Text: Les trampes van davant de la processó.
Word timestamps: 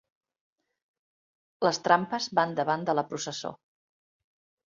Les 1.67 1.79
trampes 1.87 2.29
van 2.39 2.57
davant 2.61 2.87
de 2.89 2.95
la 3.01 3.03
processó. 3.13 3.55